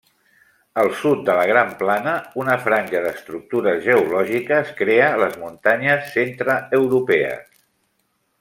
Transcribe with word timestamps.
Al 0.83 0.87
sud 1.01 1.19
de 1.27 1.35
la 1.39 1.43
gran 1.51 1.73
plana, 1.81 2.13
una 2.45 2.55
franja 2.63 3.03
d'estructures 3.03 3.77
geològiques 3.91 4.75
crea 4.83 5.11
les 5.25 5.37
muntanyes 5.45 6.11
centreeuropees. 6.19 7.49